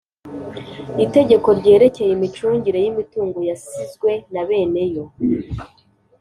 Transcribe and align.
Itegeko 1.05 1.47
ryerekeye 1.59 2.11
imicungire 2.13 2.79
y 2.81 2.87
imitungo 2.91 3.37
yasizwe 3.49 4.11
na 4.33 4.43
bene 4.47 4.83
yo 4.93 5.05